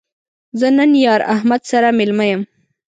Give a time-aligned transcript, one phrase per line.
[0.59, 2.41] زه نن یار احمد سره مېلمه یم